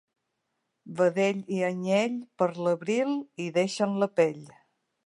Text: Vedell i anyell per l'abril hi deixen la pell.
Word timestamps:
Vedell 1.01 1.43
i 1.57 1.61
anyell 1.69 2.17
per 2.43 2.49
l'abril 2.65 3.17
hi 3.45 3.51
deixen 3.61 3.97
la 4.07 4.11
pell. 4.23 4.43